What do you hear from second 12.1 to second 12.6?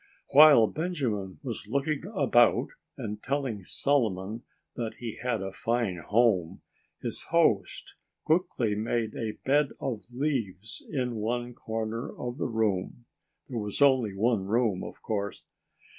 of the